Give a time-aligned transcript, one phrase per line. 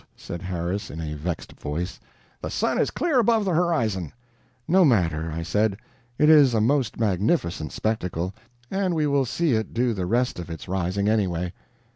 [0.15, 1.99] said Harris, in a vexed voice.
[2.41, 4.13] "The sun is clear above the horizon."
[4.67, 5.77] "No matter," I said,
[6.17, 8.33] "it is a most magnificent spectacle,
[8.71, 11.53] and we will see it do the rest of its rising anyway."